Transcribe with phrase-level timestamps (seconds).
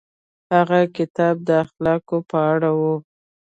[0.55, 2.81] هغه کتاب د اخلاقو په اړه و.